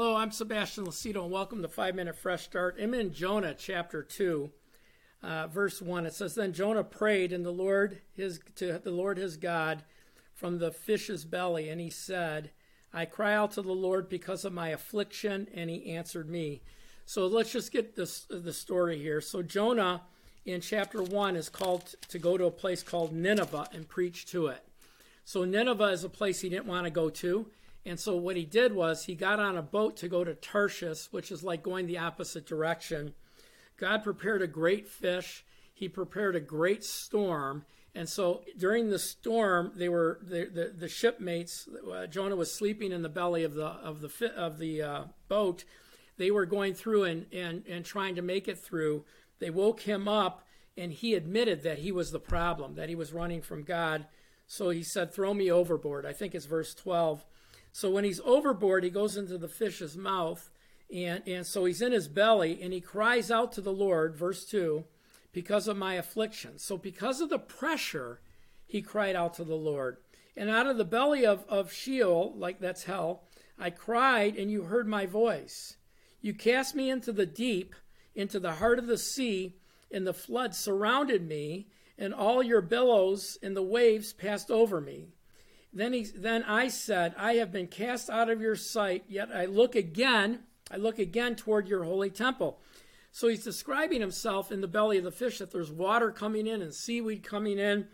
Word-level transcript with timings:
Hello, 0.00 0.14
I'm 0.14 0.30
Sebastian 0.30 0.84
Lacido, 0.86 1.24
and 1.24 1.32
welcome 1.32 1.60
to 1.60 1.66
Five 1.66 1.96
Minute 1.96 2.14
Fresh 2.14 2.44
Start. 2.44 2.76
I'm 2.80 2.94
in 2.94 3.12
Jonah 3.12 3.52
chapter 3.52 4.00
two, 4.00 4.52
uh, 5.24 5.48
verse 5.48 5.82
one. 5.82 6.06
It 6.06 6.14
says, 6.14 6.36
"Then 6.36 6.52
Jonah 6.52 6.84
prayed, 6.84 7.32
and 7.32 7.44
the 7.44 7.50
Lord 7.50 8.00
his 8.12 8.38
to 8.54 8.78
the 8.78 8.92
Lord 8.92 9.18
his 9.18 9.36
God 9.36 9.82
from 10.32 10.60
the 10.60 10.70
fish's 10.70 11.24
belly, 11.24 11.68
and 11.68 11.80
he 11.80 11.90
said, 11.90 12.52
I 12.92 13.06
cry 13.06 13.34
out 13.34 13.50
to 13.54 13.62
the 13.62 13.72
Lord 13.72 14.08
because 14.08 14.44
of 14.44 14.52
my 14.52 14.68
affliction, 14.68 15.48
and 15.52 15.68
he 15.68 15.86
answered 15.86 16.30
me." 16.30 16.62
So 17.04 17.26
let's 17.26 17.50
just 17.50 17.72
get 17.72 17.96
this 17.96 18.20
the 18.30 18.52
story 18.52 19.00
here. 19.00 19.20
So 19.20 19.42
Jonah 19.42 20.02
in 20.44 20.60
chapter 20.60 21.02
one 21.02 21.34
is 21.34 21.48
called 21.48 21.96
to 22.06 22.20
go 22.20 22.38
to 22.38 22.44
a 22.44 22.52
place 22.52 22.84
called 22.84 23.12
Nineveh 23.12 23.70
and 23.72 23.88
preach 23.88 24.26
to 24.26 24.46
it. 24.46 24.62
So 25.24 25.44
Nineveh 25.44 25.86
is 25.86 26.04
a 26.04 26.08
place 26.08 26.40
he 26.40 26.48
didn't 26.48 26.66
want 26.66 26.84
to 26.84 26.90
go 26.92 27.10
to. 27.10 27.50
And 27.88 27.98
so 27.98 28.16
what 28.16 28.36
he 28.36 28.44
did 28.44 28.74
was 28.74 29.04
he 29.04 29.14
got 29.14 29.40
on 29.40 29.56
a 29.56 29.62
boat 29.62 29.96
to 29.98 30.08
go 30.08 30.22
to 30.22 30.34
Tarshish, 30.34 31.06
which 31.10 31.32
is 31.32 31.42
like 31.42 31.62
going 31.62 31.86
the 31.86 31.98
opposite 31.98 32.46
direction. 32.46 33.14
God 33.78 34.04
prepared 34.04 34.42
a 34.42 34.46
great 34.46 34.86
fish. 34.86 35.44
He 35.72 35.88
prepared 35.88 36.36
a 36.36 36.40
great 36.40 36.84
storm. 36.84 37.64
And 37.94 38.08
so 38.08 38.42
during 38.58 38.90
the 38.90 38.98
storm, 38.98 39.72
they 39.74 39.88
were 39.88 40.20
the 40.22 40.44
the, 40.44 40.74
the 40.76 40.88
shipmates. 40.88 41.68
Uh, 41.90 42.06
Jonah 42.06 42.36
was 42.36 42.52
sleeping 42.52 42.92
in 42.92 43.02
the 43.02 43.08
belly 43.08 43.42
of 43.42 43.54
the 43.54 43.66
of 43.66 44.00
the 44.02 44.32
of 44.36 44.58
the 44.58 44.82
uh, 44.82 45.04
boat. 45.28 45.64
They 46.18 46.30
were 46.30 46.46
going 46.46 46.74
through 46.74 47.04
and, 47.04 47.26
and 47.32 47.64
and 47.66 47.84
trying 47.84 48.16
to 48.16 48.22
make 48.22 48.48
it 48.48 48.58
through. 48.58 49.04
They 49.38 49.50
woke 49.50 49.80
him 49.80 50.08
up, 50.08 50.44
and 50.76 50.92
he 50.92 51.14
admitted 51.14 51.62
that 51.62 51.78
he 51.78 51.92
was 51.92 52.10
the 52.10 52.20
problem, 52.20 52.74
that 52.74 52.88
he 52.88 52.94
was 52.94 53.12
running 53.12 53.40
from 53.40 53.62
God. 53.62 54.06
So 54.46 54.70
he 54.70 54.82
said, 54.82 55.14
"Throw 55.14 55.32
me 55.32 55.50
overboard." 55.50 56.04
I 56.04 56.12
think 56.12 56.34
it's 56.34 56.46
verse 56.46 56.74
twelve. 56.74 57.24
So 57.72 57.90
when 57.90 58.04
he's 58.04 58.20
overboard, 58.24 58.84
he 58.84 58.90
goes 58.90 59.16
into 59.16 59.38
the 59.38 59.48
fish's 59.48 59.96
mouth, 59.96 60.50
and, 60.94 61.22
and 61.26 61.46
so 61.46 61.64
he's 61.64 61.82
in 61.82 61.92
his 61.92 62.08
belly, 62.08 62.60
and 62.62 62.72
he 62.72 62.80
cries 62.80 63.30
out 63.30 63.52
to 63.52 63.60
the 63.60 63.72
Lord, 63.72 64.16
verse 64.16 64.44
2, 64.44 64.84
because 65.32 65.68
of 65.68 65.76
my 65.76 65.94
affliction. 65.94 66.58
So 66.58 66.76
because 66.76 67.20
of 67.20 67.30
the 67.30 67.38
pressure, 67.38 68.20
he 68.66 68.82
cried 68.82 69.16
out 69.16 69.34
to 69.34 69.44
the 69.44 69.54
Lord. 69.54 69.98
And 70.36 70.48
out 70.48 70.66
of 70.66 70.76
the 70.76 70.84
belly 70.84 71.26
of, 71.26 71.44
of 71.48 71.72
Sheol, 71.72 72.34
like 72.36 72.60
that's 72.60 72.84
hell, 72.84 73.24
I 73.58 73.70
cried, 73.70 74.36
and 74.36 74.50
you 74.50 74.62
heard 74.62 74.86
my 74.86 75.04
voice. 75.06 75.76
You 76.20 76.32
cast 76.32 76.74
me 76.74 76.90
into 76.90 77.12
the 77.12 77.26
deep, 77.26 77.74
into 78.14 78.38
the 78.38 78.54
heart 78.54 78.78
of 78.78 78.86
the 78.86 78.98
sea, 78.98 79.56
and 79.90 80.06
the 80.06 80.14
flood 80.14 80.54
surrounded 80.54 81.26
me, 81.26 81.68
and 81.98 82.14
all 82.14 82.42
your 82.42 82.60
billows 82.60 83.36
and 83.42 83.56
the 83.56 83.62
waves 83.62 84.12
passed 84.12 84.50
over 84.50 84.80
me. 84.80 85.08
Then, 85.72 85.92
he, 85.92 86.04
then 86.04 86.42
I 86.44 86.68
said, 86.68 87.14
I 87.18 87.34
have 87.34 87.52
been 87.52 87.66
cast 87.66 88.08
out 88.08 88.30
of 88.30 88.40
your 88.40 88.56
sight, 88.56 89.04
yet 89.08 89.30
I 89.34 89.44
look 89.46 89.74
again, 89.74 90.40
I 90.70 90.76
look 90.76 90.98
again 90.98 91.36
toward 91.36 91.68
your 91.68 91.84
holy 91.84 92.10
temple. 92.10 92.58
So 93.12 93.28
he's 93.28 93.44
describing 93.44 94.00
himself 94.00 94.50
in 94.50 94.60
the 94.60 94.68
belly 94.68 94.98
of 94.98 95.04
the 95.04 95.10
fish 95.10 95.38
that 95.38 95.50
there's 95.50 95.70
water 95.70 96.10
coming 96.10 96.46
in 96.46 96.62
and 96.62 96.74
seaweed 96.74 97.22
coming 97.22 97.58
in, 97.58 97.88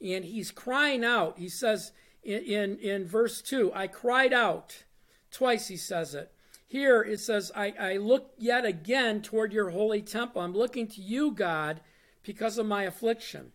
and 0.00 0.24
he's 0.24 0.50
crying 0.50 1.04
out. 1.04 1.38
He 1.38 1.48
says 1.48 1.92
in, 2.22 2.42
in, 2.42 2.78
in 2.78 3.06
verse 3.06 3.42
2, 3.42 3.72
I 3.74 3.86
cried 3.86 4.32
out. 4.32 4.84
Twice 5.30 5.68
he 5.68 5.76
says 5.76 6.14
it. 6.14 6.32
Here 6.66 7.02
it 7.02 7.20
says, 7.20 7.50
I, 7.54 7.74
I 7.78 7.96
look 7.96 8.32
yet 8.36 8.64
again 8.64 9.22
toward 9.22 9.52
your 9.52 9.70
holy 9.70 10.02
temple. 10.02 10.42
I'm 10.42 10.54
looking 10.54 10.86
to 10.88 11.00
you, 11.00 11.32
God, 11.32 11.80
because 12.22 12.58
of 12.58 12.66
my 12.66 12.82
affliction. 12.82 13.52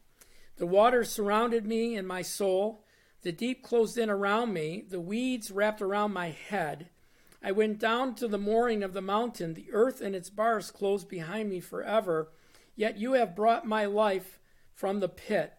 The 0.57 0.65
waters 0.65 1.11
surrounded 1.11 1.65
me 1.65 1.95
and 1.95 2.07
my 2.07 2.21
soul. 2.21 2.82
The 3.23 3.31
deep 3.31 3.63
closed 3.63 3.97
in 3.97 4.09
around 4.09 4.53
me, 4.53 4.83
the 4.87 4.99
weeds 4.99 5.49
wrapped 5.49 5.81
around 5.81 6.11
my 6.11 6.29
head. 6.29 6.89
I 7.41 7.51
went 7.51 7.79
down 7.79 8.15
to 8.15 8.27
the 8.27 8.37
mooring 8.37 8.83
of 8.83 8.93
the 8.93 9.01
mountain. 9.01 9.53
The 9.53 9.69
earth 9.71 10.01
and 10.01 10.13
its 10.13 10.29
bars 10.29 10.71
closed 10.71 11.09
behind 11.09 11.49
me 11.49 11.61
forever. 11.61 12.29
Yet 12.75 12.97
you 12.97 13.13
have 13.13 13.35
brought 13.35 13.65
my 13.65 13.85
life 13.85 14.39
from 14.73 14.99
the 14.99 15.09
pit 15.09 15.53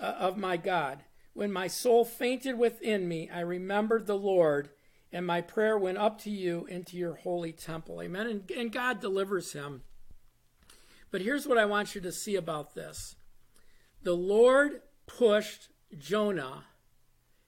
uh, 0.00 0.04
of 0.04 0.38
my 0.38 0.56
God. 0.56 1.04
When 1.34 1.52
my 1.52 1.66
soul 1.66 2.04
fainted 2.04 2.58
within 2.58 3.06
me, 3.06 3.30
I 3.32 3.40
remembered 3.40 4.06
the 4.06 4.16
Lord, 4.16 4.70
and 5.12 5.26
my 5.26 5.40
prayer 5.40 5.78
went 5.78 5.98
up 5.98 6.18
to 6.22 6.30
you 6.30 6.66
into 6.66 6.96
your 6.96 7.14
holy 7.14 7.52
temple. 7.52 8.00
Amen. 8.02 8.26
And, 8.26 8.50
and 8.50 8.72
God 8.72 9.00
delivers 9.00 9.52
him. 9.52 9.82
But 11.10 11.22
here's 11.22 11.46
what 11.46 11.58
I 11.58 11.64
want 11.66 11.94
you 11.94 12.00
to 12.00 12.12
see 12.12 12.36
about 12.36 12.74
this 12.74 13.16
the 14.02 14.16
Lord 14.16 14.80
pushed 15.06 15.68
Jonah 15.98 16.64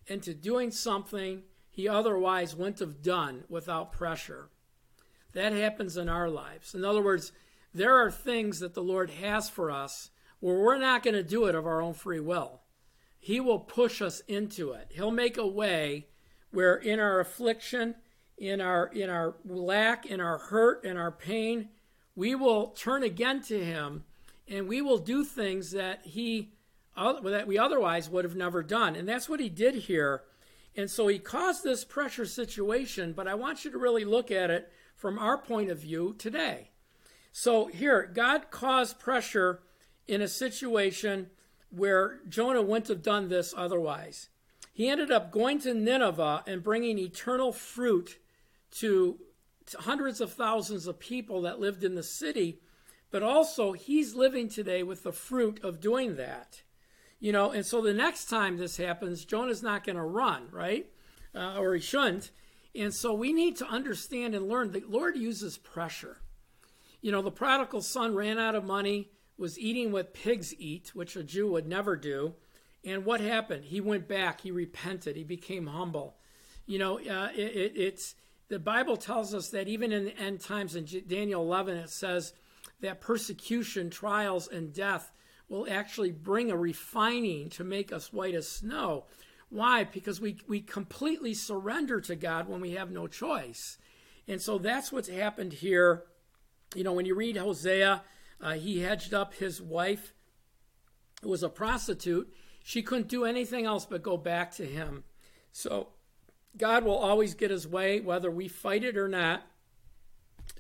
into 0.07 0.35
doing 0.35 0.71
something 0.71 1.43
he 1.69 1.89
otherwise 1.89 2.55
wouldn't 2.55 2.81
have 2.81 3.03
done 3.03 3.45
without 3.49 3.93
pressure. 3.93 4.51
That 5.33 5.53
happens 5.53 5.97
in 5.97 6.09
our 6.09 6.29
lives. 6.29 6.75
In 6.75 6.85
other 6.85 7.03
words, 7.03 7.33
there 7.73 7.97
are 7.97 8.11
things 8.11 8.61
that 8.61 8.75
the 8.75 8.83
Lord 8.83 9.11
has 9.11 9.49
for 9.49 9.71
us 9.71 10.11
where 10.41 10.59
we're 10.59 10.79
not 10.79 11.03
going 11.03 11.15
to 11.15 11.23
do 11.23 11.47
it 11.47 11.55
of 11.55 11.67
our 11.67 11.81
own 11.81 11.95
free 11.95 12.21
will. 12.21 12.61
He 13.19 13.41
will 13.41 13.61
push 13.61 14.03
us 14.03 14.21
into 14.29 14.73
it. 14.73 14.89
He'll 14.91 15.11
make 15.11 15.39
a 15.39 15.47
way 15.47 16.09
where 16.51 16.75
in 16.75 17.01
our 17.01 17.21
affliction, 17.21 17.95
in 18.37 18.61
our 18.61 18.87
in 18.87 19.09
our 19.09 19.37
lack, 19.45 20.05
in 20.05 20.21
our 20.21 20.39
hurt, 20.39 20.85
in 20.85 20.97
our 20.97 21.13
pain, 21.13 21.69
we 22.15 22.35
will 22.35 22.69
turn 22.69 23.03
again 23.03 23.41
to 23.43 23.65
him 23.65 24.05
and 24.49 24.69
we 24.69 24.83
will 24.83 24.99
do 24.99 25.25
things 25.25 25.71
that 25.71 26.01
he 26.05 26.53
that 26.97 27.47
we 27.47 27.59
otherwise 27.59 28.09
would 28.11 28.25
have 28.25 28.37
never 28.37 28.63
done. 28.63 28.97
And 28.97 29.09
that's 29.09 29.29
what 29.29 29.41
he 29.41 29.49
did 29.49 29.75
here. 29.75 30.23
And 30.77 30.91
so 30.91 31.09
he 31.09 31.19
caused 31.19 31.65
this 31.65 31.85
pressure 31.85 32.27
situation, 32.27 33.13
but 33.13 33.29
I 33.29 33.35
want 33.35 33.65
you 33.65 33.71
to 33.71 33.79
really 33.79 34.05
look 34.05 34.31
at 34.31 34.51
it 34.51 34.73
from 34.97 35.19
our 35.19 35.39
point 35.39 35.71
of 35.71 35.79
view 35.79 36.15
today. 36.19 36.71
So 37.33 37.67
here, 37.67 38.11
God 38.13 38.51
caused 38.51 38.99
pressure 38.99 39.63
in 40.07 40.21
a 40.21 40.29
situation 40.29 41.31
where 41.71 42.21
Jonah 42.29 42.63
wouldn't 42.63 42.89
have 42.89 43.03
done 43.03 43.29
this 43.29 43.55
otherwise. 43.57 44.29
He 44.73 44.89
ended 44.89 45.11
up 45.11 45.31
going 45.31 45.59
to 45.61 45.75
Nineveh 45.75 46.45
and 46.47 46.63
bringing 46.63 46.99
eternal 46.99 47.53
fruit 47.53 48.19
to, 48.73 49.19
to 49.67 49.79
hundreds 49.79 50.21
of 50.21 50.33
thousands 50.33 50.87
of 50.87 50.99
people 50.99 51.43
that 51.43 51.61
lived 51.61 51.85
in 51.85 51.95
the 51.95 52.03
city, 52.03 52.61
but 53.11 53.23
also 53.23 53.73
he's 53.73 54.15
living 54.15 54.49
today 54.49 54.83
with 54.83 55.03
the 55.03 55.13
fruit 55.13 55.61
of 55.63 55.81
doing 55.81 56.17
that. 56.17 56.63
You 57.23 57.31
know, 57.31 57.53
and 57.53 57.65
so 57.65 57.81
the 57.81 57.95
next 57.95 58.25
time 58.25 58.57
this 58.57 58.77
happens, 58.79 59.25
Jonah's 59.25 59.63
not 59.63 59.87
going 59.87 59.95
to 59.95 60.03
run, 60.03 60.49
right? 60.51 60.91
Uh, 61.33 61.57
or 61.57 61.73
he 61.73 61.81
shouldn't. 61.81 62.33
And 62.75 62.93
so 62.93 63.15
we 63.15 63.33
need 63.33 63.55
to 63.59 63.67
understand 63.69 64.35
and 64.35 64.49
learn 64.49 64.73
that 64.73 64.91
Lord 64.91 65.17
uses 65.17 65.57
pressure. 65.57 66.17
You 67.01 67.13
know, 67.13 67.23
the 67.23 67.31
prodigal 67.31 67.81
son 67.83 68.17
ran 68.17 68.41
out 68.41 68.57
of 68.57 68.65
money, 68.65 69.13
was 69.39 69.57
eating 69.57 69.93
what 69.93 70.15
pigs 70.15 70.53
eat, 70.59 70.97
which 70.97 71.15
a 71.15 71.23
Jew 71.23 71.49
would 71.53 71.69
never 71.69 71.95
do. 71.95 72.35
And 72.85 73.05
what 73.05 73.21
happened? 73.21 73.67
He 73.67 73.81
went 73.81 74.09
back. 74.09 74.41
He 74.41 74.51
repented. 74.51 75.15
He 75.15 75.23
became 75.23 75.69
humble. 75.69 76.17
You 76.67 76.81
know, 76.81 76.99
uh, 76.99 77.29
it, 77.37 77.57
it, 77.57 77.73
it's 77.77 78.17
the 78.49 78.59
Bible 78.59 78.97
tells 78.97 79.33
us 79.33 79.49
that 79.51 79.69
even 79.69 79.93
in 79.93 80.07
the 80.07 80.19
end 80.19 80.41
times, 80.41 80.75
in 80.75 80.89
Daniel 81.07 81.43
11, 81.43 81.77
it 81.77 81.91
says 81.91 82.33
that 82.81 83.01
persecution, 83.01 83.91
trials, 83.91 84.49
and 84.49 84.73
death 84.73 85.13
will 85.53 85.67
actually 85.71 86.11
bring 86.11 86.51
a 86.51 86.57
refining 86.57 87.51
to 87.51 87.63
make 87.63 87.93
us 87.93 88.11
white 88.11 88.35
as 88.35 88.49
snow. 88.49 89.05
Why? 89.51 89.85
Because 89.85 90.19
we, 90.19 90.39
we 90.49 90.63
completely 90.63 91.35
surrender 91.35 92.01
to 92.01 92.17
God 92.17 92.49
when 92.49 92.63
we 92.63 92.71
have 92.71 92.91
no 92.91 93.07
choice. 93.07 93.77
And 94.27 94.41
so 94.41 94.57
that's 94.57 94.91
what's 94.91 95.11
happened 95.11 95.53
here. 95.53 96.05
You 96.75 96.85
know, 96.85 96.95
when 96.95 97.05
you 97.05 97.15
read 97.15 97.37
Hosea, 97.37 98.03
uh, 98.41 98.53
he 98.55 98.81
hedged 98.81 99.13
up 99.13 99.35
his 99.35 99.61
wife, 99.61 100.15
who 101.23 101.29
was 101.29 101.43
a 101.43 101.51
prostitute. 101.51 102.33
She 102.65 102.83
couldn't 102.83 103.09
do 103.09 103.27
anything 103.27 103.67
else 103.67 103.85
but 103.85 104.03
go 104.03 104.17
back 104.17 104.53
to 104.53 104.65
him. 104.65 105.05
So 105.53 105.89
God 106.57 106.83
will 106.83 106.97
always 106.97 107.35
get 107.35 107.51
his 107.51 107.69
way, 107.69 108.01
whether 108.01 108.31
we 108.31 108.49
fight 108.49 108.85
it 108.85 108.97
or 108.97 109.07
not. 109.07 109.43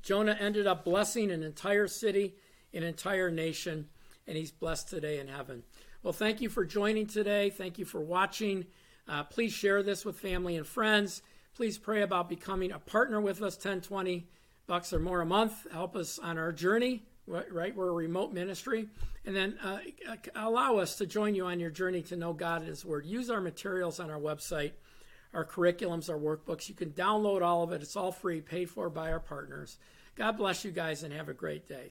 Jonah 0.02 0.36
ended 0.38 0.66
up 0.66 0.84
blessing 0.84 1.30
an 1.30 1.42
entire 1.42 1.86
city, 1.88 2.34
an 2.74 2.82
entire 2.82 3.30
nation 3.30 3.88
and 4.26 4.36
he's 4.36 4.50
blessed 4.50 4.88
today 4.88 5.18
in 5.18 5.28
heaven. 5.28 5.62
Well, 6.02 6.12
thank 6.12 6.40
you 6.40 6.48
for 6.48 6.64
joining 6.64 7.06
today. 7.06 7.50
Thank 7.50 7.78
you 7.78 7.84
for 7.84 8.00
watching. 8.00 8.66
Uh, 9.08 9.24
please 9.24 9.52
share 9.52 9.82
this 9.82 10.04
with 10.04 10.18
family 10.18 10.56
and 10.56 10.66
friends. 10.66 11.22
Please 11.54 11.78
pray 11.78 12.02
about 12.02 12.28
becoming 12.28 12.72
a 12.72 12.78
partner 12.78 13.20
with 13.20 13.42
us 13.42 13.56
10, 13.56 13.82
20 13.82 14.26
bucks 14.66 14.92
or 14.92 14.98
more 14.98 15.20
a 15.20 15.26
month. 15.26 15.66
Help 15.70 15.96
us 15.96 16.18
on 16.18 16.38
our 16.38 16.52
journey, 16.52 17.02
right? 17.26 17.74
We're 17.74 17.88
a 17.88 17.92
remote 17.92 18.32
ministry. 18.32 18.88
And 19.24 19.36
then 19.36 19.58
uh, 19.62 19.78
allow 20.34 20.78
us 20.78 20.96
to 20.96 21.06
join 21.06 21.34
you 21.34 21.46
on 21.46 21.60
your 21.60 21.70
journey 21.70 22.02
to 22.02 22.16
know 22.16 22.32
God 22.32 22.62
and 22.62 22.68
His 22.68 22.84
Word. 22.84 23.06
Use 23.06 23.30
our 23.30 23.40
materials 23.40 24.00
on 24.00 24.10
our 24.10 24.18
website, 24.18 24.72
our 25.34 25.44
curriculums, 25.44 26.10
our 26.10 26.18
workbooks. 26.18 26.68
You 26.68 26.74
can 26.74 26.90
download 26.90 27.42
all 27.42 27.62
of 27.62 27.72
it, 27.72 27.82
it's 27.82 27.96
all 27.96 28.12
free, 28.12 28.40
paid 28.40 28.70
for 28.70 28.88
by 28.90 29.12
our 29.12 29.20
partners. 29.20 29.78
God 30.16 30.36
bless 30.36 30.64
you 30.64 30.70
guys 30.70 31.02
and 31.02 31.12
have 31.12 31.28
a 31.28 31.34
great 31.34 31.68
day. 31.68 31.80